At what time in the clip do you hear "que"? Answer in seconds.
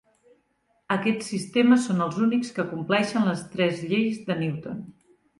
2.55-2.65